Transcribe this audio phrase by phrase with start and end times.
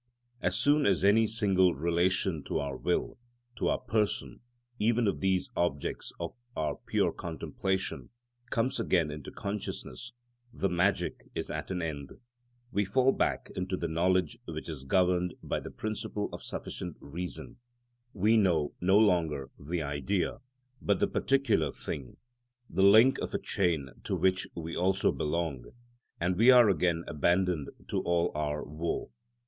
[0.41, 3.19] As soon as any single relation to our will,
[3.57, 4.39] to our person,
[4.79, 8.09] even of these objects of our pure contemplation,
[8.49, 10.11] comes again into consciousness,
[10.51, 12.13] the magic is at an end;
[12.71, 17.57] we fall back into the knowledge which is governed by the principle of sufficient reason;
[18.11, 20.39] we know no longer the Idea,
[20.81, 22.17] but the particular thing,
[22.67, 25.65] the link of a chain to which we also belong,
[26.19, 29.11] and we are again abandoned to all our woe.